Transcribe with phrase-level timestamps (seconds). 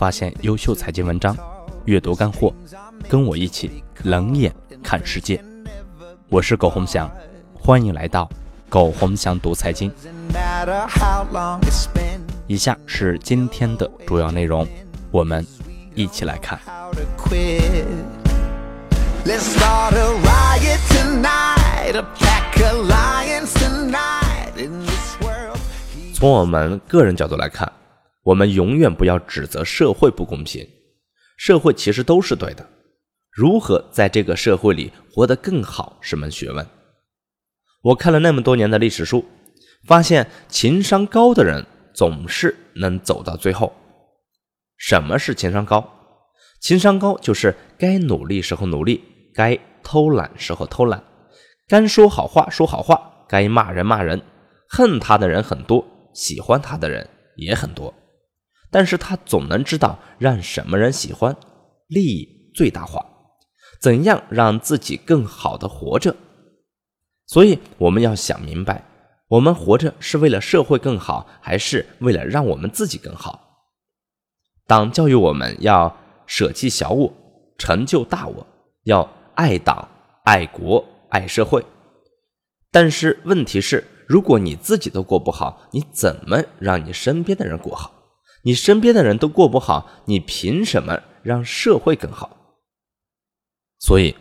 [0.00, 1.36] 发现优秀财经文章，
[1.84, 2.54] 阅读干货，
[3.06, 4.50] 跟我一起冷眼
[4.82, 5.44] 看世界。
[6.30, 7.06] 我是苟洪翔，
[7.52, 8.26] 欢迎来到
[8.70, 9.92] 苟洪翔读财经。
[12.46, 14.66] 以下是今天的主要内容，
[15.10, 15.46] 我们
[15.94, 16.58] 一起来看。
[26.14, 27.70] 从我们个人角度来看，
[28.22, 30.68] 我们永远不要指责社会不公平，
[31.36, 32.68] 社会其实都是对的。
[33.30, 36.66] 如何在这个社会里活得更好是门学问。
[37.82, 39.24] 我看了那么多年的历史书，
[39.86, 43.72] 发现情商高的人总是能走到最后。
[44.76, 45.90] 什么是情商高？
[46.60, 49.02] 情商高就是该努力时候努力，
[49.34, 51.02] 该偷懒时候偷懒，
[51.66, 54.20] 该说好话说好话，该骂人骂人。
[54.68, 55.84] 恨他的人很多。
[56.12, 57.94] 喜欢他的人也很多，
[58.70, 61.36] 但是他总能知道让什么人喜欢，
[61.88, 63.04] 利益最大化，
[63.80, 66.14] 怎样让自己更好的活着。
[67.26, 68.84] 所以我们要想明白，
[69.28, 73.68] 我们活着是为了社会更好，还是为了让我们自己更好？
[74.66, 77.12] 党教育我们要舍弃小我，
[77.58, 78.46] 成就大我，
[78.84, 79.88] 要爱党、
[80.24, 81.64] 爱国、爱社会。
[82.70, 83.84] 但是问题是。
[84.10, 87.99] 如果你自己都过不好，你怎么让你身边的人过好？
[88.42, 92.36] 你身边的人都过不好，你凭什么让社会更好？
[93.78, 94.14] 所以，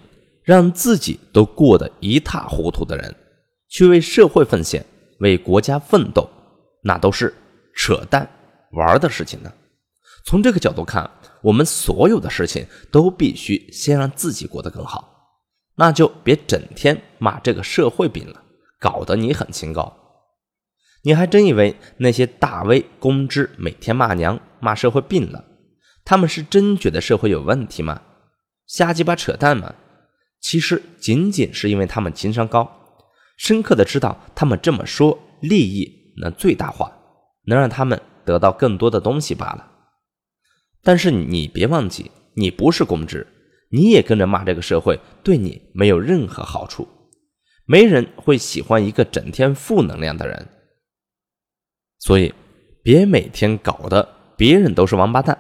[0.44, 3.16] 让自己都过得一塌糊涂的人，
[3.70, 4.86] 去为社会奉献、
[5.20, 6.30] 为国家奋斗，
[6.84, 7.34] 那都是
[7.76, 8.30] 扯淡
[8.72, 9.52] 玩的事情呢。
[10.26, 11.09] 从这个角度看，
[11.42, 15.09] 我们所有的事情都必须先让自己过得更好，
[15.76, 18.44] 那就别整天骂这个社会病了。
[18.80, 19.94] 搞得你很清高，
[21.03, 25.45] 你还真以为那些大 V 公知每天骂娘骂社会病了，
[26.04, 28.02] 他们是真觉得社会有问题吗？
[28.67, 29.73] 瞎鸡巴扯淡吗？
[30.42, 32.70] 其实仅仅是因为他们情商高，
[33.38, 36.92] 深刻的知道他们这么说利益能最大化，
[37.45, 39.71] 能让他们得到更多的东西罢了。
[40.83, 43.26] 但是你别忘记，你不是公知，
[43.71, 46.88] 你也跟着骂这个社会，对你没有任何好处。
[47.65, 50.48] 没人会喜欢一个整天负能量的人，
[51.99, 52.33] 所以
[52.82, 55.37] 别每天搞得别人都是王八蛋，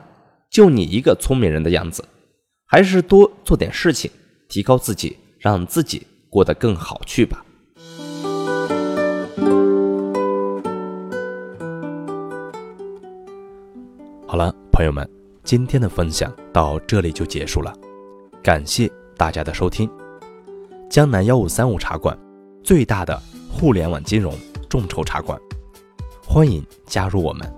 [0.51, 2.03] 就你一个聪明人的样子，
[2.67, 4.11] 还是多做点事情，
[4.49, 7.43] 提高自己，让自己过得更好去吧。
[14.27, 15.09] 好了，朋友们，
[15.45, 17.73] 今天的分享到这里就结束了，
[18.43, 19.89] 感谢大家的收听。
[20.89, 22.17] 江南幺五三五茶馆，
[22.63, 23.17] 最大的
[23.49, 24.37] 互联网金融
[24.67, 25.39] 众筹茶馆，
[26.31, 27.51] 欢迎加入我们，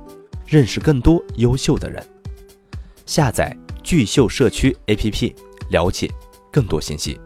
[0.48, 2.02] 认识更多优秀的人。
[3.06, 5.36] 下载聚秀社区 APP，
[5.72, 6.10] 了解
[6.50, 7.20] 更多信息。